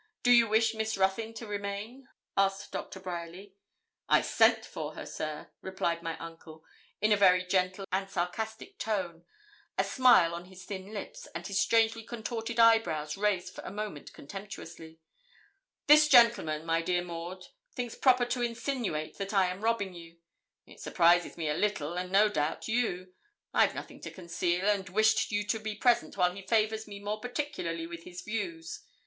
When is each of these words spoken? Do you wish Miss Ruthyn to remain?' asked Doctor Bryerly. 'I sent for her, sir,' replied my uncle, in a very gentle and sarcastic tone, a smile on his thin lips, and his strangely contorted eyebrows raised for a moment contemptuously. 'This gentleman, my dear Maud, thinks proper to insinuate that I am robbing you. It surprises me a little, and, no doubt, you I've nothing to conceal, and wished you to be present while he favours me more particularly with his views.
Do 0.23 0.31
you 0.31 0.47
wish 0.47 0.73
Miss 0.73 0.97
Ruthyn 0.97 1.35
to 1.35 1.45
remain?' 1.45 2.07
asked 2.35 2.71
Doctor 2.71 2.99
Bryerly. 2.99 3.53
'I 4.09 4.21
sent 4.23 4.65
for 4.65 4.95
her, 4.95 5.05
sir,' 5.05 5.51
replied 5.61 6.01
my 6.01 6.17
uncle, 6.17 6.65
in 7.01 7.11
a 7.11 7.15
very 7.15 7.45
gentle 7.45 7.85
and 7.91 8.09
sarcastic 8.09 8.79
tone, 8.79 9.25
a 9.77 9.83
smile 9.83 10.33
on 10.33 10.45
his 10.45 10.65
thin 10.65 10.91
lips, 10.91 11.27
and 11.35 11.45
his 11.45 11.59
strangely 11.61 12.01
contorted 12.03 12.59
eyebrows 12.59 13.15
raised 13.15 13.53
for 13.53 13.63
a 13.63 13.69
moment 13.69 14.11
contemptuously. 14.11 14.99
'This 15.85 16.07
gentleman, 16.07 16.65
my 16.65 16.81
dear 16.81 17.03
Maud, 17.03 17.45
thinks 17.75 17.93
proper 17.93 18.25
to 18.25 18.41
insinuate 18.41 19.19
that 19.19 19.35
I 19.35 19.49
am 19.49 19.61
robbing 19.61 19.93
you. 19.93 20.17
It 20.65 20.79
surprises 20.79 21.37
me 21.37 21.47
a 21.47 21.53
little, 21.53 21.93
and, 21.93 22.11
no 22.11 22.27
doubt, 22.27 22.67
you 22.67 23.13
I've 23.53 23.75
nothing 23.75 24.01
to 24.01 24.09
conceal, 24.09 24.67
and 24.67 24.89
wished 24.89 25.31
you 25.31 25.45
to 25.45 25.59
be 25.59 25.75
present 25.75 26.17
while 26.17 26.31
he 26.33 26.41
favours 26.41 26.87
me 26.87 26.99
more 26.99 27.19
particularly 27.19 27.85
with 27.85 28.03
his 28.03 28.23
views. 28.23 28.79